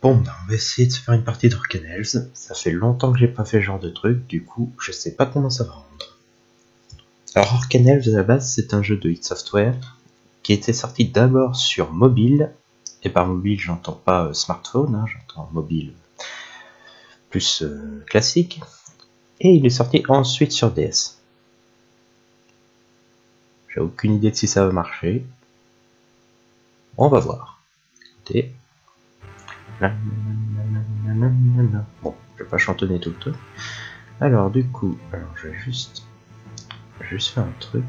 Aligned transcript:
Bon, 0.00 0.16
ben, 0.16 0.32
on 0.44 0.48
va 0.48 0.54
essayer 0.54 0.86
de 0.86 0.92
se 0.92 1.00
faire 1.00 1.14
une 1.14 1.24
partie 1.24 1.48
d'Orcanels. 1.48 2.06
Ça 2.32 2.54
fait 2.54 2.70
longtemps 2.70 3.12
que 3.12 3.18
j'ai 3.18 3.28
pas 3.28 3.44
fait 3.44 3.58
ce 3.58 3.64
genre 3.64 3.80
de 3.80 3.90
truc, 3.90 4.26
du 4.26 4.44
coup, 4.44 4.72
je 4.80 4.92
sais 4.92 5.14
pas 5.14 5.26
comment 5.26 5.50
ça 5.50 5.64
va 5.64 5.72
rendre. 5.72 6.16
Alors, 7.34 7.54
Orcanels, 7.54 8.08
à 8.08 8.16
la 8.16 8.22
base, 8.22 8.52
c'est 8.52 8.74
un 8.74 8.82
jeu 8.82 8.96
de 8.96 9.10
Hit 9.10 9.24
Software 9.24 9.74
qui 10.42 10.52
était 10.52 10.72
sorti 10.72 11.06
d'abord 11.06 11.56
sur 11.56 11.92
mobile, 11.92 12.52
et 13.02 13.10
par 13.10 13.26
mobile, 13.26 13.60
j'entends 13.60 13.92
pas 13.92 14.26
euh, 14.26 14.32
smartphone, 14.32 14.94
hein, 14.94 15.04
j'entends 15.06 15.48
mobile 15.52 15.92
plus 17.30 17.62
euh, 17.62 18.02
classique, 18.06 18.60
et 19.40 19.50
il 19.50 19.66
est 19.66 19.70
sorti 19.70 20.02
ensuite 20.08 20.52
sur 20.52 20.70
DS. 20.70 21.18
J'ai 23.68 23.80
aucune 23.80 24.14
idée 24.14 24.30
de 24.30 24.36
si 24.36 24.48
ça 24.48 24.64
va 24.64 24.72
marcher. 24.72 25.24
On 26.96 27.08
va 27.08 27.20
voir. 27.20 27.62
Écoutez. 28.00 28.52
Bon, 32.02 32.14
je 32.36 32.42
vais 32.42 32.48
pas 32.48 32.58
chantonner 32.58 32.98
tout 33.00 33.10
le 33.10 33.16
temps. 33.16 33.38
Alors 34.20 34.50
du 34.50 34.64
coup, 34.64 34.96
alors 35.12 35.28
je 35.36 35.48
vais 35.48 35.58
juste, 35.58 36.04
juste 37.08 37.28
faire 37.30 37.44
un 37.44 37.52
truc. 37.60 37.84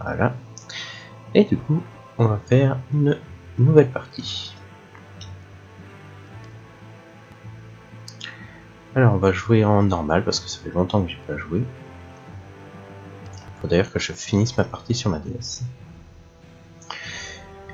Voilà. 0.00 0.34
Et 1.34 1.44
du 1.44 1.56
coup, 1.56 1.82
on 2.18 2.26
va 2.26 2.38
faire 2.46 2.78
une 2.92 3.16
nouvelle 3.58 3.90
partie. 3.90 4.54
Alors 8.96 9.14
on 9.14 9.18
va 9.18 9.32
jouer 9.32 9.64
en 9.64 9.82
normal 9.82 10.24
parce 10.24 10.40
que 10.40 10.48
ça 10.48 10.58
fait 10.58 10.70
longtemps 10.70 11.02
que 11.02 11.10
j'ai 11.10 11.20
pas 11.26 11.36
joué. 11.36 11.64
Faut 13.60 13.68
d'ailleurs 13.68 13.92
que 13.92 13.98
je 13.98 14.12
finisse 14.12 14.56
ma 14.56 14.64
partie 14.64 14.94
sur 14.94 15.10
ma 15.10 15.18
DS. 15.18 15.62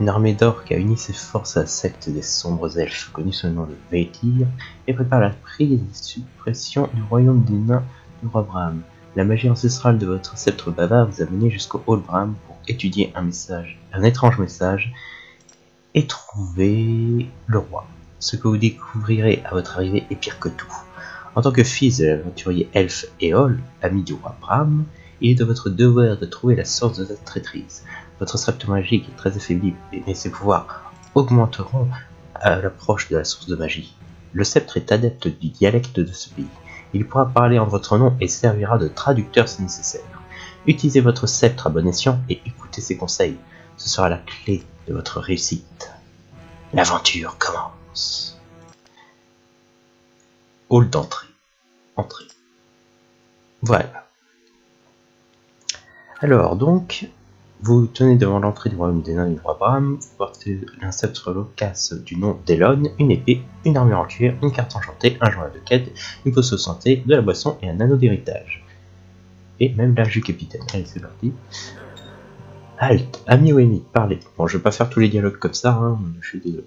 Une 0.00 0.08
armée 0.08 0.32
d'orques 0.32 0.72
a 0.72 0.76
uni 0.76 0.96
ses 0.96 1.12
forces 1.12 1.58
à 1.58 1.60
la 1.60 1.66
secte 1.66 2.08
des 2.08 2.22
sombres 2.22 2.78
elfes, 2.78 3.10
connue 3.12 3.34
sous 3.34 3.48
le 3.48 3.52
nom 3.52 3.64
de 3.64 3.76
Veitir, 3.92 4.46
et 4.86 4.94
prépare 4.94 5.20
la 5.20 5.28
prise 5.28 5.78
et 5.78 5.80
suppression 5.92 6.88
du 6.94 7.02
royaume 7.02 7.44
des 7.44 7.52
nains 7.52 7.84
du 8.22 8.28
roi 8.28 8.40
Bram. 8.40 8.80
La 9.14 9.24
magie 9.24 9.50
ancestrale 9.50 9.98
de 9.98 10.06
votre 10.06 10.38
sceptre 10.38 10.70
bavard 10.70 11.06
vous 11.08 11.20
a 11.20 11.26
mené 11.26 11.50
jusqu'au 11.50 11.82
Hall 11.86 12.00
Bram 12.00 12.34
pour 12.46 12.56
étudier 12.66 13.12
un 13.14 13.20
message, 13.20 13.78
un 13.92 14.02
étrange 14.02 14.38
message, 14.38 14.90
et 15.92 16.06
trouver 16.06 17.28
le 17.46 17.58
roi. 17.58 17.86
Ce 18.20 18.36
que 18.36 18.48
vous 18.48 18.56
découvrirez 18.56 19.42
à 19.44 19.50
votre 19.50 19.76
arrivée 19.76 20.04
est 20.10 20.16
pire 20.16 20.38
que 20.38 20.48
tout. 20.48 20.74
En 21.34 21.42
tant 21.42 21.52
que 21.52 21.62
fils 21.62 21.98
de 21.98 22.06
l'aventurier 22.06 22.70
elfe 22.72 23.04
Éol, 23.20 23.60
ami 23.82 24.02
du 24.02 24.14
roi 24.14 24.34
Bram, 24.40 24.82
il 25.20 25.32
est 25.32 25.34
de 25.34 25.44
votre 25.44 25.68
devoir 25.68 26.16
de 26.16 26.24
trouver 26.24 26.56
la 26.56 26.64
source 26.64 26.98
de 26.98 27.04
cette 27.04 27.26
traîtrise. 27.26 27.84
Votre 28.20 28.36
sceptre 28.36 28.68
magique 28.68 29.08
est 29.08 29.16
très 29.16 29.34
affaibli 29.34 29.74
et 30.06 30.14
ses 30.14 30.30
pouvoirs 30.30 30.92
augmenteront 31.14 31.88
à 32.34 32.56
l'approche 32.56 33.08
de 33.08 33.16
la 33.16 33.24
source 33.24 33.46
de 33.46 33.56
magie. 33.56 33.96
Le 34.34 34.44
sceptre 34.44 34.76
est 34.76 34.92
adepte 34.92 35.26
du 35.26 35.48
dialecte 35.48 35.98
de 35.98 36.12
ce 36.12 36.28
pays. 36.28 36.46
Il 36.92 37.06
pourra 37.06 37.26
parler 37.26 37.58
en 37.58 37.66
votre 37.66 37.96
nom 37.96 38.14
et 38.20 38.28
servira 38.28 38.76
de 38.76 38.88
traducteur 38.88 39.48
si 39.48 39.62
nécessaire. 39.62 40.22
Utilisez 40.66 41.00
votre 41.00 41.26
sceptre 41.26 41.66
à 41.66 41.70
bon 41.70 41.88
escient 41.88 42.20
et 42.28 42.42
écoutez 42.44 42.82
ses 42.82 42.98
conseils. 42.98 43.38
Ce 43.78 43.88
sera 43.88 44.10
la 44.10 44.18
clé 44.18 44.62
de 44.86 44.92
votre 44.92 45.18
réussite. 45.18 45.90
L'aventure 46.74 47.38
commence. 47.38 48.38
Hall 50.68 50.90
d'entrée. 50.90 51.26
Entrée. 51.96 52.26
Voilà. 53.62 54.06
Alors 56.20 56.56
donc, 56.56 57.08
vous 57.62 57.86
tenez 57.86 58.16
devant 58.16 58.38
l'entrée 58.38 58.70
du 58.70 58.76
royaume 58.76 59.02
des 59.02 59.14
nains 59.14 59.28
du 59.28 59.38
roi 59.38 59.56
Bram, 59.58 59.98
vous 60.00 60.16
portez 60.16 60.60
un 60.80 60.92
sceptre 60.92 61.46
du 62.04 62.16
nom 62.16 62.38
d'Elon, 62.46 62.84
une 62.98 63.10
épée, 63.10 63.42
une 63.64 63.76
armure 63.76 63.98
en 63.98 64.06
cuir, 64.06 64.34
une 64.42 64.50
carte 64.50 64.74
enchantée, 64.76 65.18
un 65.20 65.30
journal 65.30 65.52
de 65.52 65.58
quête, 65.58 65.92
une 66.24 66.32
pause 66.32 66.50
de 66.50 66.56
santé, 66.56 67.02
de 67.04 67.14
la 67.14 67.20
boisson 67.20 67.58
et 67.62 67.68
un 67.68 67.78
anneau 67.80 67.96
d'héritage. 67.96 68.64
Et 69.60 69.68
même 69.74 69.94
l'âge 69.94 70.12
du 70.12 70.22
capitaine. 70.22 70.62
Allez, 70.72 70.86
c'est 70.86 71.00
parti. 71.00 71.32
Halt, 72.78 73.22
ami 73.26 73.52
ou 73.52 73.84
parlez. 73.92 74.20
Bon, 74.38 74.46
je 74.46 74.56
vais 74.56 74.62
pas 74.62 74.70
faire 74.70 74.88
tous 74.88 75.00
les 75.00 75.10
dialogues 75.10 75.38
comme 75.38 75.52
ça, 75.52 75.74
hein, 75.74 75.98
je 76.22 76.28
suis 76.28 76.40
désolé. 76.40 76.64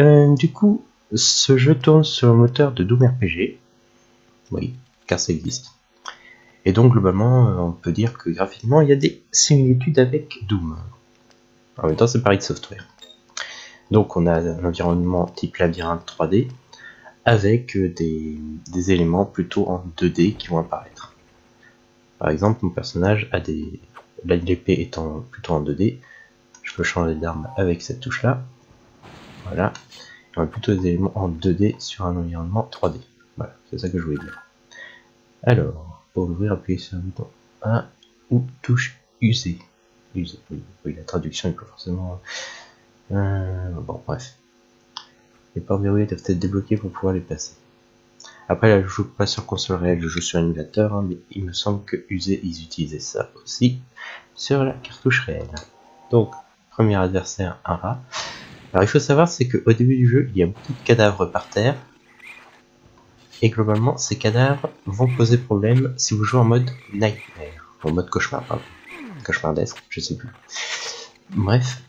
Euh, 0.00 0.34
du 0.34 0.50
coup, 0.50 0.84
ce 1.14 1.56
jeu 1.56 1.76
tourne 1.76 2.02
sur 2.02 2.32
le 2.32 2.34
moteur 2.34 2.72
de 2.72 2.82
Doom 2.82 3.04
RPG. 3.04 3.58
Oui, 4.50 4.74
car 5.06 5.20
ça 5.20 5.32
existe. 5.32 5.75
Et 6.66 6.72
donc 6.72 6.92
globalement, 6.92 7.48
euh, 7.48 7.56
on 7.58 7.70
peut 7.70 7.92
dire 7.92 8.18
que 8.18 8.28
graphiquement, 8.28 8.80
il 8.80 8.88
y 8.88 8.92
a 8.92 8.96
des 8.96 9.22
similitudes 9.30 10.00
avec 10.00 10.44
Doom. 10.48 10.76
En 11.78 11.86
même 11.86 11.94
temps, 11.94 12.08
c'est 12.08 12.22
pareil 12.22 12.38
de 12.38 12.42
software. 12.42 12.84
Donc 13.92 14.16
on 14.16 14.26
a 14.26 14.40
un 14.40 14.64
environnement 14.64 15.26
type 15.26 15.58
labyrinthe 15.58 16.04
3D 16.04 16.48
avec 17.24 17.76
euh, 17.76 17.94
des, 17.94 18.90
éléments 18.90 19.24
plutôt 19.24 19.68
en 19.68 19.84
2D 19.96 20.34
qui 20.36 20.48
vont 20.48 20.58
apparaître. 20.58 21.14
Par 22.18 22.30
exemple, 22.30 22.60
mon 22.62 22.70
personnage 22.70 23.28
a 23.32 23.40
des... 23.40 23.80
L'épée 24.24 24.80
étant 24.80 25.24
plutôt 25.30 25.52
en 25.52 25.62
2D, 25.62 25.98
je 26.64 26.74
peux 26.74 26.82
changer 26.82 27.14
d'arme 27.14 27.48
avec 27.56 27.80
cette 27.80 28.00
touche-là. 28.00 28.42
Voilà. 29.44 29.72
On 30.36 30.42
a 30.42 30.46
plutôt 30.46 30.74
des 30.74 30.88
éléments 30.88 31.12
en 31.14 31.28
2D 31.28 31.78
sur 31.78 32.06
un 32.06 32.16
environnement 32.16 32.68
3D. 32.72 32.96
Voilà, 33.36 33.54
c'est 33.70 33.78
ça 33.78 33.88
que 33.88 33.98
je 33.98 34.02
voulais 34.02 34.18
dire. 34.18 34.42
Alors, 35.44 35.95
pour 36.16 36.26
l'ouvrir, 36.26 36.52
appuyez 36.52 36.78
sur 36.78 36.96
le 36.96 37.02
bouton 37.02 37.28
A 37.60 37.90
ou 38.30 38.42
touche 38.62 38.96
usée. 39.20 39.58
Usée, 40.14 40.38
oui, 40.50 40.94
la 40.96 41.02
traduction 41.02 41.50
n'est 41.50 41.54
pas 41.54 41.66
forcément... 41.66 42.22
Euh, 43.12 43.70
bon, 43.72 44.00
bref. 44.06 44.34
Les 45.54 45.60
ports 45.60 45.78
verrouillés 45.78 46.06
doivent 46.06 46.22
être 46.26 46.38
débloqués 46.38 46.78
pour 46.78 46.90
pouvoir 46.90 47.12
les 47.12 47.20
passer. 47.20 47.52
Après, 48.48 48.70
là, 48.70 48.80
je 48.80 48.86
joue 48.86 49.06
pas 49.06 49.26
sur 49.26 49.44
console 49.44 49.76
réelle, 49.76 50.00
je 50.00 50.08
joue 50.08 50.22
sur 50.22 50.38
émulateur, 50.38 50.94
hein, 50.94 51.04
mais 51.06 51.18
il 51.32 51.44
me 51.44 51.52
semble 51.52 51.84
que 51.84 52.06
usé, 52.08 52.40
ils 52.42 52.62
utilisaient 52.62 52.98
ça 52.98 53.30
aussi 53.34 53.80
sur 54.34 54.64
la 54.64 54.72
cartouche 54.72 55.20
réelle. 55.26 55.54
Donc, 56.10 56.32
premier 56.70 56.96
adversaire, 56.96 57.60
un 57.66 57.74
rat. 57.74 58.02
Alors, 58.72 58.84
il 58.84 58.88
faut 58.88 59.00
savoir, 59.00 59.28
c'est 59.28 59.48
qu'au 59.48 59.72
début 59.74 59.98
du 59.98 60.08
jeu, 60.08 60.30
il 60.30 60.38
y 60.38 60.42
a 60.42 60.46
beaucoup 60.46 60.72
de 60.72 60.82
cadavres 60.82 61.26
par 61.26 61.50
terre, 61.50 61.76
et 63.42 63.50
globalement, 63.50 63.96
ces 63.96 64.16
cadavres 64.16 64.70
vont 64.86 65.08
poser 65.08 65.38
problème 65.38 65.94
si 65.96 66.14
vous 66.14 66.24
jouez 66.24 66.40
en 66.40 66.44
mode 66.44 66.70
Nightmare, 66.92 67.76
en 67.82 67.90
mode 67.90 68.10
cauchemar, 68.10 68.44
pardon. 68.44 68.62
Cauchemardesque, 69.24 69.82
je 69.88 70.00
sais 70.00 70.16
plus. 70.16 70.28
Bref, 71.30 71.82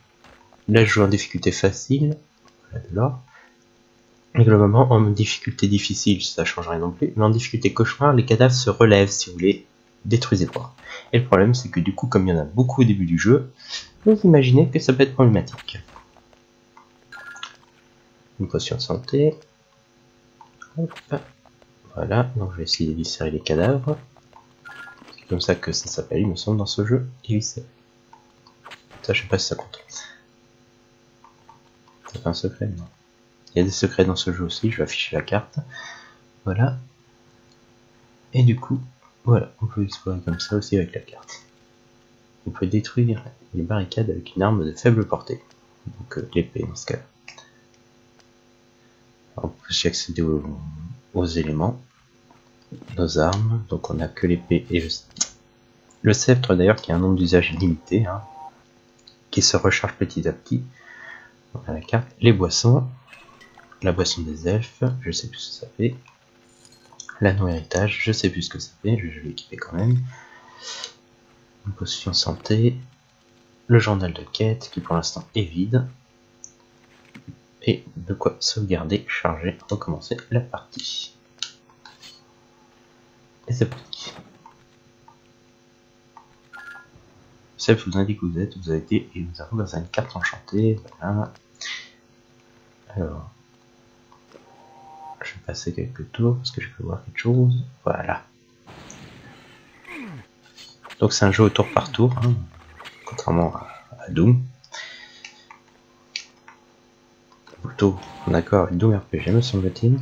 là 0.68 0.84
je 0.84 0.90
joue 0.90 1.04
en 1.04 1.08
difficulté 1.08 1.52
facile, 1.52 2.18
voilà 2.92 3.20
Et 4.36 4.44
globalement, 4.44 4.92
en 4.92 5.02
difficulté 5.02 5.68
difficile, 5.68 6.22
ça 6.24 6.44
change 6.46 6.68
rien 6.68 6.80
non 6.80 6.92
plus, 6.92 7.14
mais 7.16 7.24
en 7.24 7.30
difficulté 7.30 7.74
cauchemar, 7.74 8.14
les 8.14 8.26
cadavres 8.26 8.54
se 8.54 8.70
relèvent 8.70 9.10
si 9.10 9.30
vous 9.30 9.34
voulez 9.34 9.66
détruisez 10.06 10.48
quoi. 10.48 10.74
Et 11.14 11.20
le 11.20 11.26
problème, 11.26 11.54
c'est 11.54 11.70
que 11.70 11.80
du 11.80 11.94
coup, 11.94 12.08
comme 12.08 12.28
il 12.28 12.32
y 12.32 12.34
en 12.34 12.42
a 12.42 12.46
beaucoup 12.46 12.82
au 12.82 12.86
début 12.86 13.06
du 13.06 13.20
jeu, 13.20 13.52
vous 14.06 14.20
imaginez 14.24 14.70
que 14.70 14.80
ça 14.80 14.94
peut 14.94 15.04
être 15.04 15.14
problématique. 15.14 15.80
Une 18.40 18.48
potion 18.48 18.76
de 18.76 18.82
santé. 18.82 19.36
Hop. 20.78 20.92
Voilà, 21.98 22.30
donc 22.36 22.52
je 22.52 22.58
vais 22.58 22.64
essayer 22.64 22.88
d'éviscérer 22.88 23.32
les 23.32 23.40
cadavres. 23.40 23.98
C'est 25.16 25.28
comme 25.30 25.42
ça 25.42 25.56
que 25.56 25.72
ça 25.72 25.88
s'appelle, 25.88 26.22
il 26.22 26.28
me 26.28 26.36
semble, 26.36 26.60
dans 26.60 26.68
ce 26.68 26.86
jeu, 26.86 27.10
éviscérer. 27.28 27.66
Ça, 29.02 29.14
je 29.14 29.24
sais 29.24 29.28
pas 29.28 29.40
si 29.40 29.48
ça 29.48 29.56
compte. 29.56 29.84
C'est 32.14 32.28
un 32.28 32.36
secret, 32.36 32.68
non. 32.68 32.86
Il 33.56 33.58
y 33.58 33.62
a 33.62 33.64
des 33.64 33.72
secrets 33.72 34.06
dans 34.06 34.16
ce 34.16 34.32
jeu 34.32 34.44
aussi, 34.44 34.70
je 34.70 34.78
vais 34.78 34.84
afficher 34.84 35.16
la 35.16 35.24
carte. 35.24 35.58
Voilà. 36.46 36.78
Et 38.32 38.44
du 38.44 38.56
coup, 38.56 38.80
voilà, 39.24 39.52
on 39.64 39.66
peut 39.66 39.84
explorer 39.84 40.20
comme 40.20 40.40
ça 40.40 40.56
aussi 40.56 40.78
avec 40.78 40.94
la 40.94 41.02
carte. 41.02 41.42
On 42.46 42.52
peut 42.52 42.68
détruire 42.68 43.26
les 43.56 43.64
barricades 43.64 44.12
avec 44.12 44.36
une 44.36 44.44
arme 44.44 44.64
de 44.64 44.72
faible 44.72 45.08
portée. 45.08 45.42
Donc 45.88 46.20
euh, 46.20 46.30
l'épée 46.36 46.64
dans 46.64 46.76
ce 46.76 46.86
cas. 46.86 47.00
On 49.38 49.48
peut 49.48 49.70
aussi 49.72 49.88
accéder 49.88 50.22
aux 50.22 51.26
éléments 51.26 51.82
nos 52.98 53.20
armes. 53.20 53.64
Donc 53.70 53.90
on 53.90 54.00
a 54.00 54.08
que 54.08 54.28
l'épée 54.28 54.66
et 54.70 54.82
le, 54.82 54.90
le 56.02 56.14
sceptre 56.14 56.56
d'ailleurs 56.56 56.78
qui 56.78 56.92
a 56.92 56.96
un 56.96 57.00
nombre 57.00 57.16
d'usages 57.16 57.52
limité, 57.54 58.06
hein, 58.06 58.22
qui 59.32 59.42
se 59.42 59.58
recharge 59.58 59.94
petit 59.94 60.28
à 60.28 60.34
petit. 60.34 60.64
La 61.68 61.82
carte, 61.82 62.08
les 62.22 62.34
boissons, 62.34 62.88
la 63.82 63.92
boisson 63.92 64.22
des 64.22 64.48
elfes, 64.48 64.84
je 65.02 65.12
sais 65.12 65.28
plus 65.28 65.40
ce 65.40 65.50
que 65.50 65.66
ça 65.66 65.72
fait. 65.78 65.96
L'anneau 67.20 67.48
héritage, 67.48 68.00
je 68.04 68.12
sais 68.12 68.30
plus 68.30 68.44
ce 68.44 68.50
que 68.50 68.60
ça 68.60 68.72
fait, 68.84 68.98
je 68.98 69.08
vais 69.08 69.28
l'équiper 69.28 69.58
quand 69.58 69.76
même. 69.76 69.98
Une 71.66 71.74
potion 71.74 72.14
santé, 72.14 72.78
le 73.66 73.80
journal 73.80 74.14
de 74.14 74.22
quête 74.22 74.70
qui 74.72 74.82
pour 74.82 74.96
l'instant 74.96 75.28
est 75.36 75.44
vide. 75.44 75.88
Et 77.64 77.84
de 77.98 78.14
quoi 78.14 78.38
sauvegarder, 78.40 79.04
charger, 79.10 79.58
recommencer 79.70 80.16
la 80.32 80.40
partie. 80.40 81.17
Et 83.48 83.54
c'est 83.54 83.66
parti. 83.66 84.14
Celle 87.58 87.78
vous 87.78 87.98
indique 87.98 88.22
où 88.22 88.30
vous 88.30 88.40
êtes, 88.40 88.58
vous 88.58 88.70
avez 88.70 88.80
été 88.80 89.10
et 89.16 89.20
nous 89.22 89.42
avons 89.42 89.58
dans 89.58 89.76
une 89.76 89.88
carte 89.88 90.16
enchantée. 90.16 90.80
Voilà. 91.00 91.34
Alors, 92.96 93.32
passer 95.48 95.74
quelques 95.74 96.12
tours 96.12 96.36
parce 96.36 96.52
que 96.52 96.62
je 96.62 96.68
peux 96.78 96.84
voir 96.84 97.04
quelque 97.06 97.20
chose. 97.20 97.64
Voilà. 97.84 98.24
Donc 101.00 101.14
c'est 101.14 101.26
un 101.26 101.32
jeu 101.32 101.44
au 101.44 101.50
tour 101.50 101.68
par 101.74 101.92
tour, 101.92 102.14
hein, 102.24 102.34
contrairement 103.06 103.56
à, 103.56 104.10
Doom. 104.10 104.44
Plutôt 107.64 107.98
d'accord 108.28 108.68
avec 108.68 108.78
Doom 108.78 108.96
RPG 108.96 109.32
me 109.32 109.42
semble-t-il. 109.42 110.00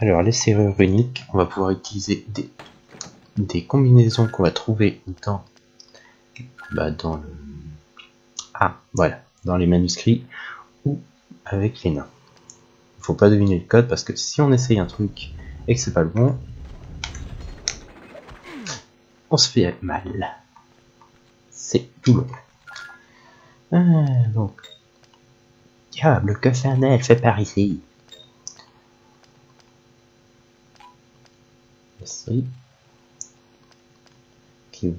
Alors 0.00 0.22
les 0.22 0.32
serrures 0.32 0.80
uniques, 0.80 1.24
on 1.32 1.38
va 1.38 1.46
pouvoir 1.46 1.70
utiliser 1.70 2.24
des, 3.36 3.64
combinaisons 3.64 4.28
qu'on 4.28 4.42
va 4.42 4.50
trouver 4.50 5.00
dans, 5.24 5.44
bah, 6.72 6.90
dans 6.90 7.16
le... 7.16 7.28
Ah, 8.54 8.76
voilà, 8.94 9.20
dans 9.44 9.56
les 9.56 9.66
manuscrits 9.66 10.24
ou 10.84 11.00
avec 11.44 11.82
les 11.82 11.90
nains. 11.90 12.06
Faut 13.00 13.14
pas 13.14 13.30
deviner 13.30 13.58
le 13.58 13.64
code 13.64 13.88
parce 13.88 14.04
que 14.04 14.14
si 14.16 14.40
on 14.40 14.52
essaye 14.52 14.78
un 14.78 14.86
truc 14.86 15.32
et 15.66 15.74
que 15.74 15.80
c'est 15.80 15.92
pas 15.92 16.02
le 16.02 16.08
bon, 16.08 16.36
on 19.30 19.36
se 19.36 19.48
fait 19.48 19.76
mal. 19.82 20.36
C'est 21.50 21.88
tout 22.02 22.14
long. 22.14 22.26
Ah, 23.72 24.26
donc, 24.34 24.62
diable, 26.00 26.38
que 26.40 26.52
fait 26.52 26.68
un 26.68 26.82
elfe 26.82 27.20
par 27.20 27.40
ici 27.40 27.80
qui 34.72 34.94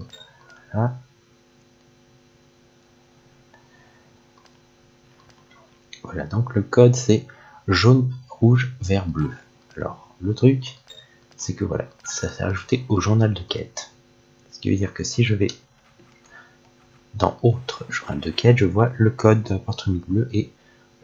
voilà. 0.71 0.95
Voilà, 6.03 6.23
donc 6.25 6.55
le 6.55 6.61
code 6.61 6.95
c'est 6.95 7.25
jaune, 7.67 8.11
rouge, 8.29 8.73
vert, 8.81 9.07
bleu. 9.07 9.31
Alors, 9.77 10.15
le 10.21 10.33
truc, 10.33 10.79
c'est 11.37 11.53
que 11.53 11.65
voilà, 11.65 11.85
ça 12.03 12.29
s'est 12.29 12.43
ajouté 12.43 12.85
au 12.89 12.99
journal 12.99 13.33
de 13.33 13.41
quête. 13.41 13.91
Ce 14.51 14.59
qui 14.59 14.69
veut 14.69 14.77
dire 14.77 14.93
que 14.93 15.03
si 15.03 15.23
je 15.23 15.35
vais 15.35 15.51
dans 17.15 17.37
autre 17.43 17.85
journal 17.89 18.19
de 18.19 18.31
quête, 18.31 18.57
je 18.57 18.65
vois 18.65 18.91
le 18.97 19.09
code 19.09 19.43
de 19.43 19.53
la 19.53 19.59
bleu 20.07 20.29
et 20.33 20.51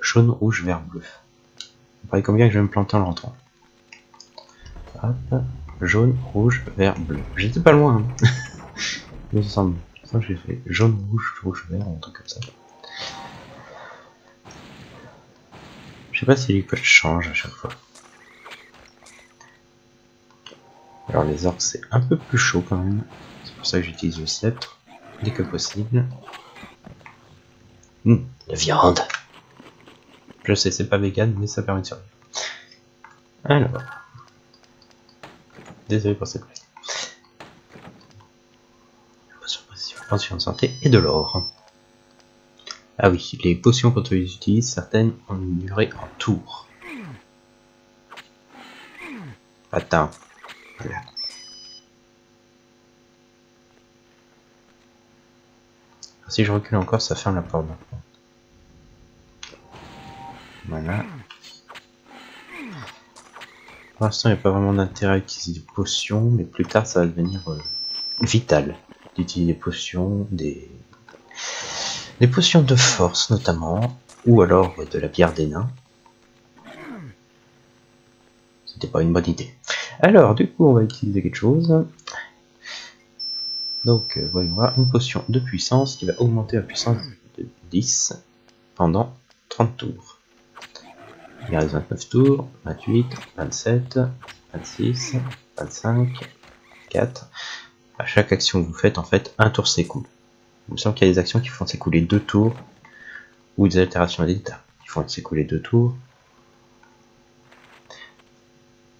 jaune, 0.05 0.29
rouge, 0.29 0.63
vert, 0.63 0.81
bleu. 0.81 1.01
Vous 1.01 2.09
voyez 2.09 2.23
combien 2.23 2.47
que 2.47 2.53
je 2.53 2.59
vais 2.59 2.63
me 2.63 2.69
planter 2.69 2.95
en 2.95 3.05
rentrant. 3.05 3.35
Hop 5.03 5.15
jaune, 5.81 6.15
rouge, 6.31 6.63
vert, 6.77 6.97
bleu. 6.97 7.19
J'étais 7.35 7.59
pas 7.59 7.71
loin. 7.71 8.05
Hein. 8.21 8.27
Il. 9.33 9.43
Ça, 9.43 9.65
j'ai 10.21 10.35
fait 10.35 10.61
jaune, 10.67 11.03
rouge, 11.09 11.33
rouge, 11.43 11.65
vert, 11.69 11.81
un 11.81 11.99
truc 11.99 12.17
comme 12.17 12.27
ça. 12.27 12.39
Je 16.11 16.19
sais 16.19 16.25
pas 16.25 16.37
si 16.37 16.53
les 16.53 16.63
codes 16.63 16.79
changent 16.79 17.27
à 17.27 17.33
chaque 17.33 17.51
fois. 17.51 17.71
Alors 21.09 21.23
les 21.23 21.45
orques 21.45 21.61
c'est 21.61 21.81
un 21.91 21.99
peu 21.99 22.17
plus 22.17 22.37
chaud 22.37 22.63
quand 22.67 22.77
même. 22.77 23.03
C'est 23.43 23.53
pour 23.55 23.65
ça 23.65 23.79
que 23.79 23.85
j'utilise 23.85 24.19
le 24.19 24.25
sceptre 24.25 24.79
dès 25.23 25.31
que 25.31 25.43
possible. 25.43 26.05
Hum, 28.05 28.25
la 28.47 28.55
viande. 28.55 29.04
Je 30.45 30.53
sais, 30.53 30.69
c'est 30.71 30.87
pas 30.87 30.97
vegan, 30.97 31.33
mais 31.37 31.47
ça 31.47 31.63
permet 31.63 31.81
de 31.81 31.87
survivre. 31.87 32.07
Alors. 33.43 33.81
Désolé 35.89 36.15
pour 36.15 36.27
cette 36.27 36.43
blague. 36.43 36.55
Potion 40.07 40.35
de 40.35 40.41
santé 40.41 40.71
et 40.83 40.89
de 40.89 40.99
l'or. 40.99 41.51
Ah 42.99 43.09
oui, 43.09 43.39
les 43.43 43.55
potions 43.55 43.89
quand 43.91 44.11
on 44.11 44.13
les 44.13 44.35
utilise, 44.35 44.69
certaines 44.69 45.13
ont 45.29 45.35
une 45.35 45.57
durée 45.57 45.89
en 45.99 46.07
tour. 46.19 46.67
Attends. 49.71 50.11
Voilà. 50.79 51.01
Si 56.27 56.45
je 56.45 56.51
recule 56.51 56.77
encore, 56.77 57.01
ça 57.01 57.15
ferme 57.15 57.35
la 57.35 57.41
porte 57.41 57.65
Voilà. 60.67 61.05
Pour 63.95 64.05
l'instant, 64.05 64.29
il 64.29 64.33
n'y 64.33 64.39
a 64.39 64.41
pas 64.41 64.51
vraiment 64.51 64.73
d'intérêt 64.73 65.13
à 65.13 65.17
utiliser 65.17 65.59
des 65.59 65.65
potions, 65.73 66.29
mais 66.29 66.43
plus 66.43 66.65
tard, 66.65 66.85
ça 66.85 67.01
va 67.01 67.05
devenir 67.05 67.47
euh, 67.47 67.57
vital 68.21 68.75
d'utiliser 69.15 69.53
des 69.53 69.59
potions, 69.59 70.27
des... 70.31 70.69
potions 72.31 72.61
de 72.61 72.75
force 72.75 73.29
notamment, 73.29 73.97
ou 74.25 74.41
alors 74.41 74.75
de 74.91 74.99
la 74.99 75.07
bière 75.07 75.33
des 75.33 75.47
nains. 75.47 75.69
C'était 78.65 78.87
pas 78.87 79.01
une 79.01 79.13
bonne 79.13 79.29
idée. 79.29 79.53
Alors, 80.01 80.35
du 80.35 80.49
coup, 80.49 80.65
on 80.65 80.73
va 80.73 80.83
utiliser 80.83 81.21
quelque 81.21 81.37
chose. 81.37 81.85
Donc, 83.85 84.17
euh, 84.17 84.27
voyons 84.31 84.53
voir, 84.53 84.77
une 84.77 84.89
potion 84.89 85.23
de 85.29 85.39
puissance 85.39 85.95
qui 85.95 86.05
va 86.05 86.13
augmenter 86.17 86.57
la 86.57 86.63
puissance 86.63 86.97
de 87.37 87.47
10 87.71 88.13
pendant 88.75 89.15
30 89.49 89.77
tours. 89.77 90.14
Il 91.49 91.57
reste 91.57 91.73
29 91.73 92.09
tours, 92.09 92.49
28, 92.65 93.05
27, 93.37 93.99
26, 94.53 95.15
25, 95.57 96.09
4. 96.89 97.29
À 97.99 98.05
chaque 98.05 98.31
action 98.31 98.63
que 98.63 98.67
vous 98.67 98.73
faites, 98.73 98.97
en 98.97 99.03
fait, 99.03 99.33
un 99.37 99.49
tour 99.49 99.67
s'écoule. 99.67 100.05
Il 100.67 100.73
me 100.73 100.77
semble 100.77 100.95
qu'il 100.95 101.07
y 101.07 101.09
a 101.09 101.13
des 101.13 101.19
actions 101.19 101.39
qui 101.39 101.49
font 101.49 101.67
s'écouler 101.67 102.01
deux 102.01 102.19
tours, 102.19 102.55
ou 103.57 103.67
des 103.67 103.77
altérations 103.77 104.25
d'état 104.25 104.61
qui 104.81 104.89
font 104.89 105.07
s'écouler 105.07 105.43
deux 105.43 105.61
tours. 105.61 105.95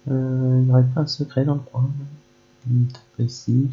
Euh, 0.08 0.58
il 0.60 0.66
n'y 0.66 0.70
aurait 0.70 0.84
pas 0.94 1.00
un 1.00 1.06
secret 1.06 1.44
dans 1.44 1.54
le 1.54 1.60
coin. 1.60 1.90
Ici. 3.18 3.70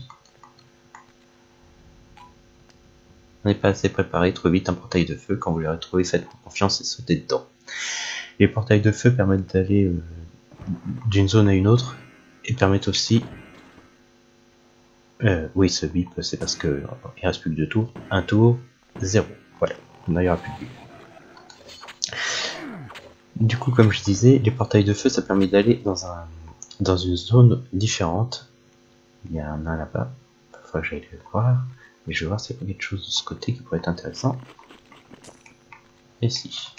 On 3.43 3.49
n'est 3.49 3.55
pas 3.55 3.69
assez 3.69 3.89
préparé, 3.89 4.33
trouvez 4.33 4.53
vite 4.53 4.69
un 4.69 4.73
portail 4.73 5.05
de 5.05 5.15
feu. 5.15 5.35
Quand 5.35 5.51
vous 5.51 5.59
l'aurez 5.59 5.79
trouvé, 5.79 6.03
faites-vous 6.03 6.37
confiance 6.43 6.81
et 6.81 6.83
sautez 6.83 7.17
dedans. 7.17 7.45
Les 8.43 8.49
portails 8.49 8.81
de 8.81 8.91
feu 8.91 9.15
permettent 9.15 9.53
d'aller 9.53 9.85
euh, 9.85 10.03
d'une 11.07 11.29
zone 11.29 11.47
à 11.47 11.53
une 11.53 11.65
autre 11.65 11.95
et 12.43 12.53
permettent 12.53 12.89
aussi. 12.89 13.23
Euh, 15.23 15.47
oui, 15.55 15.69
ce 15.69 15.85
bip, 15.85 16.09
c'est 16.21 16.35
parce 16.35 16.57
que 16.57 16.67
euh, 16.67 16.83
il 17.21 17.25
reste 17.25 17.39
plus 17.39 17.51
que 17.51 17.55
deux 17.55 17.69
tours. 17.69 17.93
Un 18.11 18.21
tour, 18.21 18.59
zéro. 18.99 19.27
Voilà, 19.59 19.75
il 20.09 20.13
n'y 20.13 20.27
aura 20.27 20.35
plus 20.35 20.51
de 20.51 20.59
bip. 20.59 20.69
Du 23.37 23.55
coup, 23.55 23.71
comme 23.71 23.93
je 23.93 24.03
disais, 24.03 24.41
les 24.43 24.51
portails 24.51 24.83
de 24.83 24.93
feu, 24.93 25.07
ça 25.07 25.21
permet 25.21 25.47
d'aller 25.47 25.75
dans 25.75 26.05
un 26.05 26.25
dans 26.81 26.97
une 26.97 27.15
zone 27.15 27.63
différente. 27.71 28.49
Il 29.29 29.37
y 29.37 29.39
a 29.39 29.53
un 29.53 29.63
là-bas. 29.63 30.11
Parfois, 30.51 30.83
j'aille 30.83 31.07
le 31.13 31.19
voir. 31.31 31.63
Mais 32.07 32.13
je 32.13 32.25
vais 32.25 32.27
voir 32.27 32.41
s'il 32.41 32.57
y 32.57 32.59
a 32.61 32.65
quelque 32.65 32.83
chose 32.83 33.05
de 33.05 33.09
ce 33.09 33.23
côté 33.23 33.53
qui 33.53 33.61
pourrait 33.61 33.77
être 33.77 33.87
intéressant. 33.87 34.37
Et 36.21 36.29
si. 36.29 36.73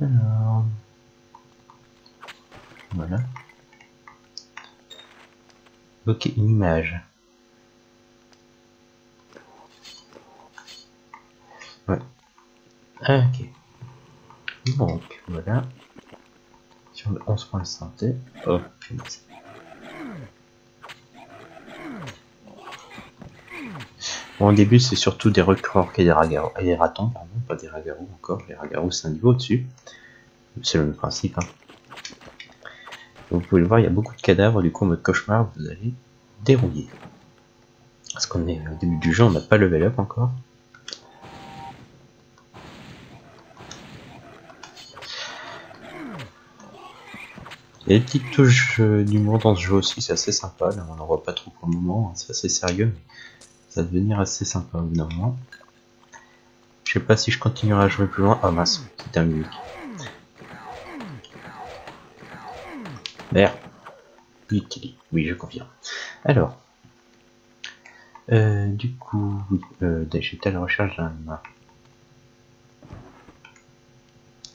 Alors, 0.00 0.64
voilà. 2.92 3.20
Ok, 6.06 6.26
une 6.36 6.48
image. 6.50 7.00
Ouais. 11.88 11.98
Ah, 13.02 13.18
ok. 13.28 13.48
Donc, 14.78 15.22
voilà. 15.28 15.64
Sur 16.92 17.12
le 17.12 17.20
11 17.26 17.44
points 17.44 17.60
de 17.60 17.66
santé. 17.66 18.14
Oh, 18.46 18.60
Bon, 24.38 24.48
au 24.48 24.52
début, 24.52 24.80
c'est 24.80 24.96
surtout 24.96 25.30
des 25.30 25.42
recrues 25.42 25.80
et 25.96 26.04
des, 26.04 26.40
et 26.58 26.64
des 26.64 26.74
ratons, 26.74 27.08
pardon, 27.08 27.28
pas 27.46 27.54
des 27.54 27.68
ragarous 27.68 28.08
encore. 28.14 28.42
Les 28.48 28.54
ragarous, 28.54 28.90
c'est 28.90 29.06
un 29.06 29.12
niveau 29.12 29.30
au-dessus. 29.30 29.66
C'est 30.62 30.78
le 30.78 30.84
même 30.84 30.94
principe. 30.94 31.38
Hein. 31.38 31.46
Vous 33.30 33.40
pouvez 33.40 33.60
le 33.60 33.66
voir, 33.66 33.80
il 33.80 33.84
y 33.84 33.86
a 33.86 33.90
beaucoup 33.90 34.14
de 34.14 34.20
cadavres, 34.20 34.60
du 34.62 34.72
coup, 34.72 34.84
en 34.84 34.88
mode 34.88 35.02
cauchemar, 35.02 35.48
vous 35.56 35.68
allez 35.68 35.94
dérouiller. 36.44 36.88
Parce 38.12 38.26
qu'on 38.26 38.46
est 38.48 38.60
au 38.60 38.78
début 38.80 38.96
du 38.96 39.12
jeu, 39.12 39.24
on 39.24 39.30
n'a 39.30 39.40
pas 39.40 39.56
level 39.56 39.84
up 39.84 39.98
encore. 39.98 40.30
Il 47.86 47.92
y 47.92 47.96
a 47.96 47.98
des 47.98 48.04
petites 48.04 48.30
touches 48.30 48.80
euh, 48.80 49.04
d'humour 49.04 49.38
dans 49.38 49.54
ce 49.54 49.60
jeu 49.60 49.74
aussi, 49.74 50.00
c'est 50.00 50.14
assez 50.14 50.32
sympa. 50.32 50.70
On 50.90 50.94
n'en 50.94 51.04
voit 51.04 51.22
pas 51.22 51.34
trop 51.34 51.50
pour 51.50 51.68
le 51.68 51.74
moment, 51.74 52.10
hein. 52.10 52.12
c'est 52.16 52.30
assez 52.30 52.48
sérieux, 52.48 52.94
ça 53.74 53.82
va 53.82 53.88
devenir 53.88 54.20
assez 54.20 54.44
sympa 54.44 54.78
au. 54.78 54.88
Je 56.84 56.92
sais 56.92 57.00
pas 57.00 57.16
si 57.16 57.32
je 57.32 57.40
continuerai 57.40 57.86
à 57.86 57.88
jouer 57.88 58.06
plus 58.06 58.22
loin. 58.22 58.38
Ah 58.44 58.52
mince, 58.52 58.84
c'est 58.98 59.18
un 59.18 59.24
mimique. 59.24 59.48
Merde. 63.32 63.56
Oui, 65.12 65.26
je 65.26 65.34
confirme. 65.34 65.66
Alors. 66.24 66.56
Euh, 68.30 68.68
du 68.68 68.94
coup, 68.94 69.42
euh, 69.82 70.06
j'étais 70.12 70.50
à 70.50 70.52
la 70.52 70.60
recherche 70.60 70.96
d'un... 70.96 71.12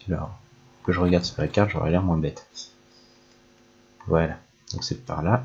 Alors, 0.07 0.39
que 0.85 0.93
je 0.93 0.99
regarde 1.01 1.25
sur 1.25 1.41
la 1.41 1.49
carte, 1.49 1.71
j'aurais 1.71 1.91
l'air 1.91 2.01
moins 2.01 2.17
bête. 2.17 2.47
Voilà, 4.07 4.39
donc 4.71 4.83
c'est 4.85 5.05
par 5.05 5.21
là. 5.21 5.43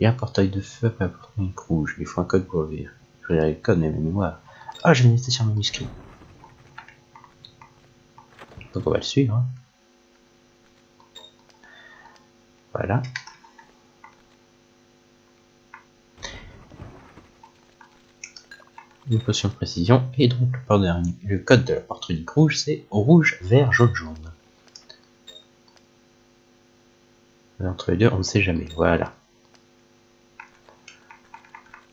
Il 0.00 0.04
y 0.04 0.06
a 0.06 0.10
un 0.10 0.14
portail 0.14 0.48
de 0.48 0.60
feu 0.60 0.86
après 0.86 1.06
un 1.06 1.08
portail 1.08 1.52
rouge. 1.56 1.96
Il 1.98 2.06
faut 2.06 2.20
un 2.20 2.24
code 2.24 2.46
pour 2.46 2.60
ouvrir. 2.60 2.92
Je 3.22 3.32
regarde 3.32 3.48
le 3.48 3.54
code, 3.54 3.78
mais 3.78 3.90
ma 3.90 3.98
mémoire. 3.98 4.40
Ah, 4.84 4.94
je 4.94 5.02
vais 5.02 5.08
noter 5.08 5.30
sur 5.30 5.44
manuscrit. 5.44 5.88
Donc 8.72 8.86
on 8.86 8.90
va 8.90 8.98
le 8.98 9.02
suivre. 9.02 9.34
Hein. 9.34 9.44
Voilà. 12.72 13.02
Une 19.10 19.20
potion 19.20 19.48
de 19.48 19.54
précision. 19.54 20.08
Et 20.16 20.28
donc 20.28 20.50
le, 20.70 21.38
code 21.38 21.64
de 21.64 21.74
la 21.74 21.80
porte 21.80 22.08
unique 22.10 22.30
rouge, 22.30 22.58
c'est 22.58 22.84
rouge, 22.90 23.38
vert, 23.40 23.72
jaune, 23.72 23.94
jaune. 23.94 24.14
Entre 27.60 27.90
les 27.90 27.96
deux, 27.96 28.10
on 28.12 28.18
ne 28.18 28.22
sait 28.22 28.42
jamais. 28.42 28.68
Voilà. 28.76 29.12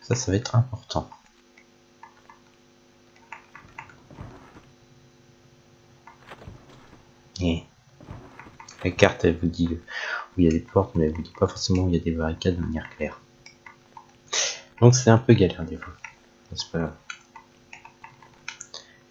Ça, 0.06 0.14
ça 0.14 0.32
va 0.32 0.38
être 0.38 0.56
important. 0.56 1.10
Et 7.42 7.64
la 8.84 8.92
carte, 8.92 9.26
elle 9.26 9.38
vous 9.38 9.48
dit 9.48 9.68
où 9.68 9.80
il 10.38 10.46
y 10.46 10.48
a 10.48 10.52
des 10.52 10.60
portes, 10.60 10.94
mais 10.94 11.06
elle 11.06 11.14
vous 11.14 11.24
dit 11.24 11.34
pas 11.40 11.48
forcément 11.48 11.86
où 11.86 11.90
il 11.90 11.96
y 11.96 12.00
a 12.00 12.04
des 12.04 12.12
barricades 12.12 12.56
de 12.56 12.62
manière 12.62 12.88
claire. 12.92 13.20
Donc 14.80 14.94
c'est 14.94 15.10
un 15.10 15.18
peu 15.18 15.34
galère 15.34 15.64
des 15.64 15.78
fois. 15.78 15.94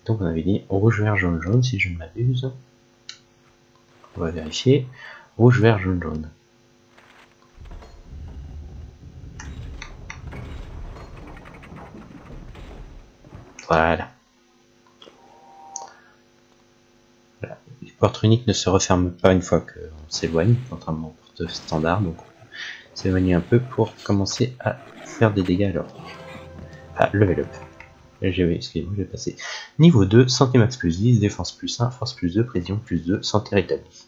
Donc 0.05 0.21
on 0.21 0.27
avait 0.27 0.43
dit 0.43 0.63
rouge, 0.69 1.01
vert, 1.01 1.17
jaune, 1.17 1.43
jaune, 1.43 1.65
si 1.65 1.81
je 1.81 1.89
ne 1.89 1.99
m'abuse. 1.99 2.53
On 4.17 4.21
va 4.21 4.31
vérifier. 4.31 4.87
Rouge, 5.39 5.61
vert, 5.61 5.81
jaune, 5.81 6.01
jaune. 6.01 6.31
Voilà. 13.75 14.09
Les 17.83 17.91
portes 17.91 18.23
uniques 18.23 18.47
ne 18.47 18.53
se 18.53 18.71
referment 18.71 19.11
pas 19.11 19.33
une 19.33 19.43
fois 19.43 19.61
qu'on 19.61 20.09
s'éloigne, 20.09 20.55
contrairement 20.71 21.09
aux 21.09 21.17
portes 21.23 21.53
standards, 21.53 22.01
donc 22.01 22.17
on 22.21 22.97
s'éloigne 22.97 23.35
un 23.35 23.41
peu 23.41 23.59
pour 23.59 23.93
commencer 24.05 24.57
à 24.61 24.77
faire 25.05 25.33
des 25.33 25.43
dégâts 25.43 25.71
alors. 25.71 25.89
Ah, 26.97 27.11
level 27.13 27.41
up. 27.41 27.49
Excusez-moi, 28.23 28.95
j'ai 28.97 29.05
passé. 29.05 29.37
Niveau 29.81 30.05
2, 30.05 30.29
santé 30.29 30.59
max 30.59 30.77
plus 30.77 30.99
10, 30.99 31.19
défense 31.19 31.51
plus 31.51 31.81
1, 31.81 31.91
force 31.91 32.15
plus 32.15 32.35
2, 32.35 32.47
précision 32.47 32.77
plus 32.77 33.05
2, 33.05 33.25
santé 33.25 33.57
rétablie. 33.57 34.07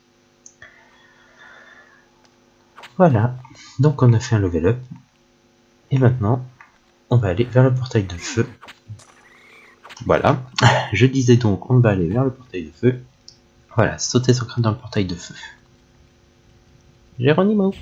Voilà, 2.99 3.35
donc 3.81 4.01
on 4.03 4.13
a 4.13 4.21
fait 4.21 4.37
un 4.37 4.39
level 4.39 4.67
up. 4.69 4.79
Et 5.91 5.99
maintenant, 5.99 6.47
on 7.11 7.17
va 7.17 7.29
aller 7.29 7.45
vers 7.45 7.65
le 7.65 7.75
portail 7.75 8.05
de 8.05 8.15
feu 8.15 8.47
voilà. 10.05 10.43
Je 10.93 11.07
disais 11.07 11.37
donc, 11.37 11.71
on 11.71 11.79
va 11.79 11.91
aller 11.91 12.09
vers 12.09 12.25
le 12.25 12.31
portail 12.31 12.65
de 12.65 12.71
feu. 12.71 13.03
Voilà, 13.75 13.99
sauter 13.99 14.35
son 14.35 14.45
crâne 14.45 14.63
dans 14.63 14.71
le 14.71 14.77
portail 14.77 15.07
de 15.07 15.15
feu. 15.15 15.35
Géronimo. 17.19 17.75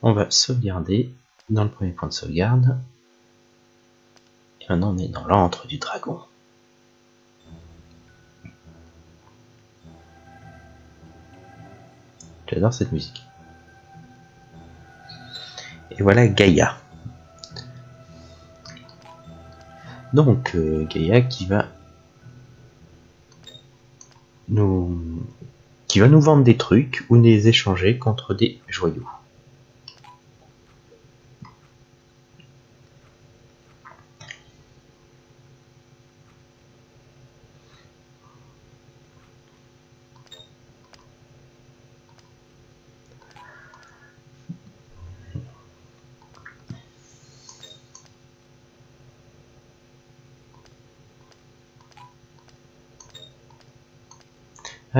On 0.00 0.12
va 0.12 0.30
sauvegarder 0.30 1.12
dans 1.50 1.64
le 1.64 1.70
premier 1.70 1.92
point 1.92 2.08
de 2.08 2.12
sauvegarde. 2.12 2.78
Et 4.60 4.66
maintenant 4.68 4.94
on 4.94 4.98
est 4.98 5.08
dans 5.08 5.26
l'antre 5.26 5.66
du 5.66 5.78
dragon. 5.78 6.20
J'adore 12.48 12.74
cette 12.74 12.92
musique. 12.92 13.22
Et 15.90 16.02
voilà 16.02 16.26
Gaïa. 16.28 16.81
Donc 20.12 20.54
euh, 20.54 20.84
Gaïa 20.86 21.20
qui 21.20 21.46
va 21.46 21.66
nous 24.48 25.24
qui 25.88 26.00
va 26.00 26.08
nous 26.08 26.20
vendre 26.20 26.44
des 26.44 26.56
trucs 26.56 27.04
ou 27.10 27.16
les 27.16 27.48
échanger 27.48 27.98
contre 27.98 28.34
des 28.34 28.58
joyaux. 28.68 29.08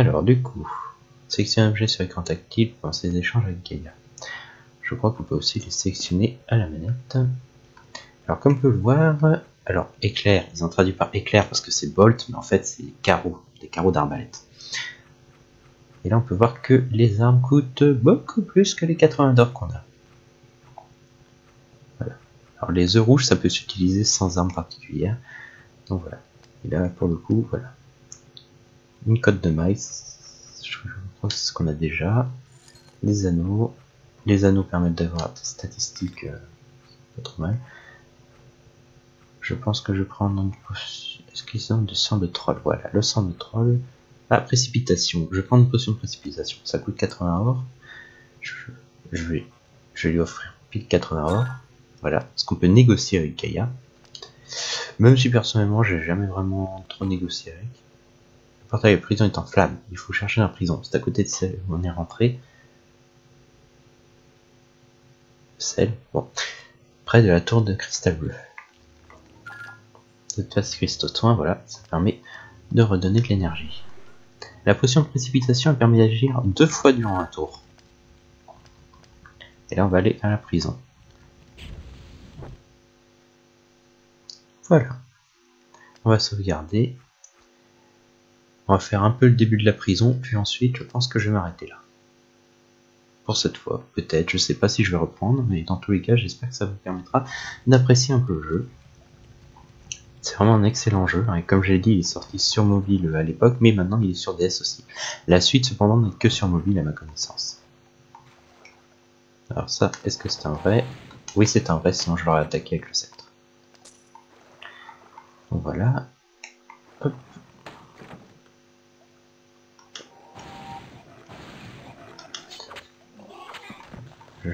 Alors, 0.03 0.25
du 0.25 0.43
coup, 0.43 0.69
sélectionner 1.29 1.69
un 1.69 1.71
objet 1.71 1.87
sur 1.87 2.05
écran 2.05 2.23
tactile 2.23 2.73
pour 2.73 2.89
lancer 2.89 3.09
des 3.09 3.19
échanges 3.19 3.45
avec 3.45 3.63
Gaia. 3.63 3.93
Je 4.83 4.97
crois 4.97 5.13
qu'on 5.13 5.23
peut 5.23 5.37
aussi 5.37 5.61
les 5.61 5.71
sélectionner 5.71 6.41
à 6.49 6.57
la 6.57 6.67
manette. 6.67 7.19
Alors, 8.27 8.41
comme 8.41 8.55
on 8.55 8.57
peut 8.57 8.71
le 8.71 8.79
voir, 8.79 9.17
alors 9.65 9.87
éclair, 10.03 10.45
ils 10.53 10.65
ont 10.65 10.69
traduit 10.69 10.93
par 10.93 11.11
éclair 11.13 11.47
parce 11.47 11.61
que 11.61 11.71
c'est 11.71 11.95
bolt, 11.95 12.27
mais 12.31 12.35
en 12.35 12.43
fait 12.43 12.67
c'est 12.67 12.83
carreaux, 13.03 13.41
des 13.61 13.69
carreaux 13.69 13.93
d'arbalète. 13.93 14.43
Et 16.05 16.09
là, 16.09 16.19
on 16.19 16.21
peut 16.21 16.35
voir 16.35 16.63
que 16.63 16.83
les 16.91 17.21
armes 17.21 17.41
coûtent 17.41 17.85
beaucoup 17.85 18.43
plus 18.43 18.75
que 18.75 18.85
les 18.85 18.97
80 18.97 19.35
d'or 19.35 19.53
qu'on 19.53 19.67
a. 19.67 19.85
Voilà. 22.01 22.15
Alors, 22.59 22.73
les 22.73 22.97
œufs 22.97 23.05
rouges, 23.05 23.27
ça 23.27 23.37
peut 23.37 23.49
s'utiliser 23.49 24.03
sans 24.03 24.37
arme 24.37 24.53
particulière. 24.53 25.17
Donc 25.87 26.03
voilà. 26.03 26.19
Et 26.65 26.69
là, 26.71 26.89
pour 26.89 27.07
le 27.07 27.15
coup, 27.15 27.47
voilà 27.51 27.73
une 29.07 29.21
cote 29.21 29.41
de 29.41 29.51
maïs, 29.51 30.17
je 30.65 30.79
crois 31.19 31.29
que 31.29 31.35
c'est 31.35 31.47
ce 31.47 31.53
qu'on 31.53 31.67
a 31.67 31.73
déjà, 31.73 32.29
les 33.03 33.27
anneaux, 33.27 33.75
les 34.27 34.45
anneaux 34.45 34.63
permettent 34.63 34.95
d'avoir 34.95 35.31
des 35.31 35.41
statistiques 35.45 36.25
euh, 36.25 36.37
pas 37.17 37.23
trop 37.23 37.43
mal. 37.43 37.59
Je 39.41 39.55
pense 39.55 39.81
que 39.81 39.95
je 39.95 40.03
prends 40.03 40.27
un 40.27 40.51
est-ce 41.33 41.43
qu'ils 41.45 41.73
ont 41.73 41.83
du 41.83 41.95
sang 41.95 42.19
de 42.19 42.27
troll? 42.27 42.61
Voilà, 42.63 42.91
le 42.93 43.03
sang 43.03 43.23
de 43.23 43.33
troll. 43.33 43.81
La 44.31 44.41
précipitation, 44.41 45.29
je 45.33 45.41
prends 45.41 45.59
une 45.59 45.69
potion 45.69 45.93
de 45.93 45.97
précipitation, 45.97 46.59
ça 46.65 46.79
coûte 46.79 46.97
80 46.97 47.39
or. 47.41 47.65
Je, 48.41 48.55
vais, 49.13 49.47
je 49.95 50.09
vais 50.09 50.15
lui 50.15 50.21
offrir 50.21 50.55
pile 50.71 50.87
80 50.87 51.25
or. 51.25 51.47
Voilà, 52.01 52.29
ce 52.37 52.45
qu'on 52.45 52.55
peut 52.55 52.67
négocier 52.67 53.19
avec 53.19 53.37
Gaïa. 53.37 53.69
Même 54.99 55.17
si 55.17 55.31
personnellement 55.31 55.83
j'ai 55.83 56.03
jamais 56.03 56.27
vraiment 56.27 56.85
trop 56.89 57.05
négocié 57.05 57.53
avec 57.53 57.69
portail 58.73 58.97
de 58.97 59.03
prison 59.03 59.27
est 59.27 59.37
en 59.37 59.45
flamme. 59.45 59.77
Il 59.91 59.99
faut 59.99 60.15
chercher 60.15 60.41
la 60.41 60.49
prison. 60.49 60.81
C'est 60.83 60.97
à 60.97 60.99
côté 60.99 61.23
de 61.23 61.29
celle 61.29 61.61
où 61.69 61.75
on 61.75 61.83
est 61.83 61.91
rentré. 61.91 62.41
Celle, 65.59 65.93
bon. 66.15 66.27
Près 67.05 67.23
de 67.23 67.29
la 67.29 67.43
tour 67.43 67.61
de 67.61 67.75
cristal 67.75 68.17
bleu. 68.17 68.33
Cette 70.29 70.55
phase 70.55 70.75
cristaux 70.75 71.09
soin, 71.09 71.35
voilà, 71.35 71.63
ça 71.67 71.81
permet 71.91 72.23
de 72.71 72.83
redonner 72.83 73.21
de 73.21 73.27
l'énergie. 73.27 73.85
La 74.65 74.75
potion 74.75 75.03
de 75.03 75.07
précipitation 75.07 75.75
permet 75.75 75.99
d'agir 75.99 76.41
deux 76.43 76.67
fois 76.67 76.95
durant 76.95 77.19
un 77.19 77.27
tour. 77.27 77.61
Et 79.71 79.75
là, 79.75 79.85
on 79.85 79.89
va 79.89 79.99
aller 79.99 80.19
à 80.23 80.31
la 80.31 80.39
prison. 80.39 80.79
Voilà. 84.67 84.97
On 86.07 86.11
va 86.11 86.19
sauvegarder. 86.19 86.97
On 88.69 88.75
va 88.75 88.79
faire 88.79 89.03
un 89.03 89.11
peu 89.11 89.27
le 89.27 89.35
début 89.35 89.57
de 89.57 89.65
la 89.65 89.73
prison, 89.73 90.19
puis 90.21 90.37
ensuite 90.37 90.77
je 90.77 90.85
pense 90.85 91.07
que 91.07 91.19
je 91.19 91.27
vais 91.27 91.35
m'arrêter 91.35 91.67
là. 91.67 91.77
Pour 93.25 93.37
cette 93.37 93.57
fois, 93.57 93.87
peut-être, 93.95 94.31
je 94.31 94.39
sais 94.39 94.55
pas 94.55 94.69
si 94.69 94.83
je 94.83 94.91
vais 94.91 94.97
reprendre, 94.97 95.45
mais 95.49 95.63
dans 95.63 95.77
tous 95.77 95.93
les 95.93 96.03
cas, 96.03 96.17
j'espère 96.17 96.49
que 96.49 96.55
ça 96.55 96.67
vous 96.67 96.75
permettra 96.75 97.25
d'apprécier 97.67 98.15
un 98.15 98.19
peu 98.19 98.35
le 98.35 98.43
jeu. 98.43 98.69
C'est 100.23 100.35
vraiment 100.37 100.55
un 100.55 100.65
excellent 100.65 101.07
jeu, 101.07 101.25
hein, 101.29 101.37
et 101.37 101.43
comme 101.43 101.63
j'ai 101.63 101.79
dit, 101.79 101.93
il 101.93 101.99
est 102.01 102.05
sorti 102.05 102.39
sur 102.39 102.65
mobile 102.65 103.15
à 103.15 103.23
l'époque, 103.23 103.57
mais 103.61 103.73
maintenant 103.73 104.01
il 104.01 104.11
est 104.11 104.15
sur 104.15 104.37
DS 104.37 104.61
aussi. 104.61 104.85
La 105.27 105.41
suite, 105.41 105.67
cependant, 105.67 105.97
n'est 105.97 106.13
que 106.13 106.29
sur 106.29 106.49
mobile 106.49 106.79
à 106.79 106.83
ma 106.83 106.93
connaissance. 106.93 107.59
Alors 109.51 109.69
ça, 109.69 109.91
est-ce 110.05 110.19
que 110.19 110.29
c'est 110.29 110.47
un 110.47 110.53
vrai? 110.53 110.85
Oui, 111.35 111.47
c'est 111.47 111.71
un 111.71 111.77
vrai, 111.77 111.93
sinon 111.93 112.17
je 112.17 112.25
l'aurais 112.25 112.41
attaqué 112.41 112.77
avec 112.77 112.89
le 112.89 112.95
sceptre. 112.95 113.31
Voilà. 115.51 116.09
Hop. 117.03 117.13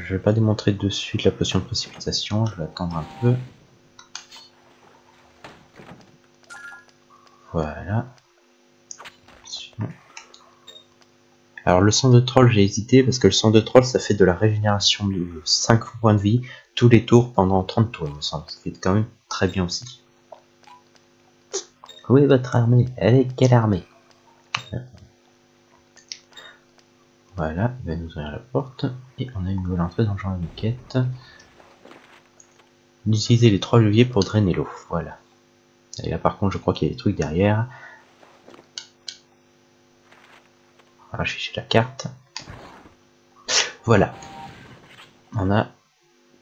Je 0.05 0.15
vais 0.15 0.21
pas 0.21 0.33
démontrer 0.33 0.73
de 0.73 0.89
suite 0.89 1.25
la 1.25 1.31
potion 1.31 1.59
de 1.59 1.65
précipitation, 1.65 2.47
je 2.47 2.55
vais 2.57 2.65
attendre 2.65 2.97
un 2.97 3.05
peu. 3.21 3.35
Voilà. 7.53 8.07
Alors 11.65 11.81
le 11.81 11.91
sang 11.91 12.11
de 12.11 12.21
troll, 12.21 12.51
j'ai 12.51 12.63
hésité 12.63 13.03
parce 13.03 13.19
que 13.19 13.27
le 13.27 13.33
sang 13.33 13.51
de 13.51 13.61
troll, 13.61 13.85
ça 13.85 13.99
fait 13.99 14.15
de 14.15 14.25
la 14.25 14.35
régénération 14.35 15.07
de 15.07 15.43
5 15.45 15.85
points 16.01 16.15
de 16.15 16.21
vie 16.21 16.43
tous 16.75 16.89
les 16.89 17.05
tours 17.05 17.33
pendant 17.33 17.63
30 17.63 17.93
tours, 17.93 18.09
il 18.09 18.15
me 18.15 18.21
semble. 18.21 18.45
Ce 18.49 18.57
qui 18.63 18.71
est 18.71 18.81
quand 18.81 18.95
même 18.95 19.07
très 19.29 19.49
bien 19.49 19.65
aussi. 19.65 20.03
Où 22.09 22.17
est 22.17 22.27
votre 22.27 22.57
armée? 22.57 22.89
Elle 22.97 23.27
quelle 23.35 23.53
armée? 23.53 23.85
Voilà, 27.39 27.71
il 27.85 27.87
va 27.87 27.95
nous 27.95 28.07
ouvrir 28.07 28.33
la 28.33 28.41
porte. 28.41 28.85
Et 29.21 29.29
on 29.37 29.47
a 29.47 29.51
une 29.53 29.63
nouvelle 29.63 29.81
entrée 29.81 30.05
dans 30.05 30.15
le 30.15 30.19
genre 30.19 30.37
de 30.37 30.47
quête. 30.57 30.99
Utiliser 33.07 33.49
les 33.49 33.61
trois 33.61 33.79
leviers 33.79 34.05
pour 34.05 34.25
drainer 34.25 34.53
l'eau. 34.53 34.69
Voilà. 34.89 35.19
Et 36.03 36.11
là 36.11 36.19
par 36.19 36.37
contre 36.37 36.53
je 36.55 36.59
crois 36.59 36.75
qu'il 36.75 36.89
y 36.89 36.91
a 36.91 36.95
des 36.95 36.99
trucs 36.99 37.15
derrière. 37.15 37.69
Voilà, 41.11 41.25
je 41.25 41.39
suis 41.39 41.53
la 41.55 41.63
carte. 41.63 42.09
Voilà. 43.85 44.13
On 45.37 45.49
a... 45.53 45.69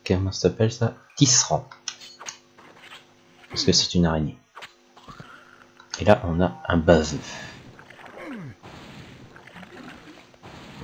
Comment 0.07 0.33
ça 0.33 0.49
s'appelle 0.49 0.73
ça? 0.73 0.95
Tisserand. 1.17 1.69
Parce 3.51 3.65
que 3.65 3.73
c'est 3.73 3.95
une 3.95 4.07
araignée. 4.07 4.39
Et 6.01 6.07
là 6.07 6.23
on 6.25 6.41
a 6.41 6.57
un 6.67 6.79
baveux. 6.79 7.19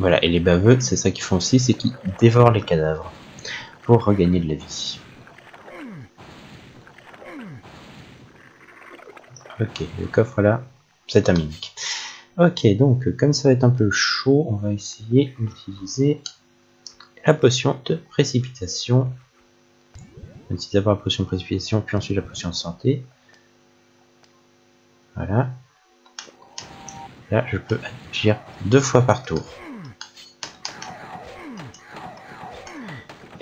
Voilà, 0.03 0.21
et 0.25 0.29
les 0.29 0.41
baveux, 0.41 0.81
c'est 0.81 0.97
ça 0.97 1.13
qu'ils 1.13 1.23
font 1.23 1.37
aussi, 1.37 1.61
c'est 1.61 1.75
qu'ils 1.75 1.93
dévorent 2.19 2.51
les 2.51 2.61
cadavres 2.61 3.13
pour 3.85 4.05
regagner 4.05 4.41
de 4.41 4.49
la 4.49 4.57
vie. 4.57 4.99
Ok, 9.61 9.85
le 10.01 10.07
coffre 10.09 10.43
là, 10.43 10.65
c'est 11.07 11.29
mimique. 11.29 11.73
Ok, 12.37 12.67
donc 12.77 13.17
comme 13.17 13.33
ça 13.33 13.49
va 13.49 13.53
être 13.53 13.63
un 13.63 13.71
peu 13.71 13.93
chaud, 13.93 14.45
on 14.49 14.57
va 14.57 14.73
essayer 14.73 15.37
d'utiliser 15.39 16.21
la 17.25 17.33
potion 17.33 17.79
de 17.85 17.95
précipitation. 17.95 19.09
On 20.51 20.55
utilise 20.55 20.73
d'abord 20.73 20.95
la 20.95 21.01
potion 21.01 21.23
de 21.23 21.29
précipitation, 21.29 21.81
puis 21.81 21.97
ensuite 21.97 22.17
la 22.17 22.23
potion 22.23 22.49
de 22.49 22.57
santé. 22.57 23.05
Voilà. 25.15 25.51
Là, 27.31 27.47
je 27.53 27.57
peux 27.57 27.79
agir 28.11 28.37
deux 28.65 28.81
fois 28.81 29.03
par 29.03 29.25
tour. 29.25 29.45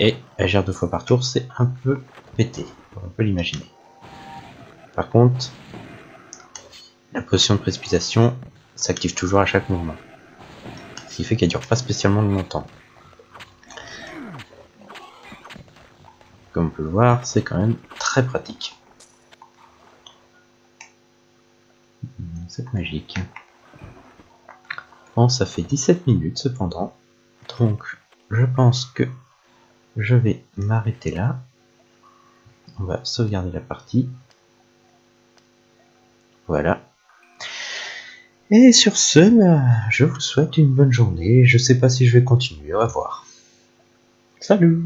Et 0.03 0.17
agir 0.39 0.63
deux 0.63 0.73
fois 0.73 0.89
par 0.89 1.05
tour, 1.05 1.23
c'est 1.23 1.47
un 1.59 1.67
peu 1.67 2.01
pété, 2.35 2.65
on 2.95 3.07
peut 3.07 3.21
l'imaginer. 3.21 3.67
Par 4.95 5.07
contre, 5.11 5.51
la 7.13 7.21
potion 7.21 7.53
de 7.53 7.59
précipitation 7.59 8.35
s'active 8.75 9.13
toujours 9.13 9.41
à 9.41 9.45
chaque 9.45 9.69
mouvement. 9.69 9.93
Ce 11.07 11.17
qui 11.17 11.23
fait 11.23 11.35
qu'elle 11.35 11.49
dure 11.49 11.61
pas 11.61 11.75
spécialement 11.75 12.23
longtemps. 12.23 12.65
Comme 16.51 16.65
on 16.65 16.69
peut 16.71 16.81
le 16.81 16.89
voir, 16.89 17.23
c'est 17.23 17.43
quand 17.43 17.59
même 17.59 17.77
très 17.99 18.25
pratique. 18.25 18.75
C'est 22.47 22.73
magique. 22.73 23.19
Bon, 25.15 25.29
ça 25.29 25.45
fait 25.45 25.61
17 25.61 26.07
minutes 26.07 26.39
cependant. 26.39 26.91
Donc, 27.59 27.99
je 28.31 28.45
pense 28.45 28.85
que 28.85 29.07
je 29.97 30.15
vais 30.15 30.43
m'arrêter 30.57 31.11
là. 31.11 31.39
On 32.79 32.83
va 32.83 33.01
sauvegarder 33.03 33.51
la 33.51 33.59
partie. 33.59 34.09
Voilà. 36.47 36.81
Et 38.49 38.71
sur 38.73 38.97
ce, 38.97 39.29
bah, 39.29 39.89
je 39.89 40.03
vous 40.03 40.19
souhaite 40.19 40.57
une 40.57 40.73
bonne 40.73 40.91
journée. 40.91 41.45
Je 41.45 41.57
sais 41.57 41.79
pas 41.79 41.89
si 41.89 42.07
je 42.07 42.17
vais 42.17 42.23
continuer, 42.23 42.73
on 42.73 42.79
va 42.79 42.87
voir. 42.87 43.25
Salut 44.39 44.81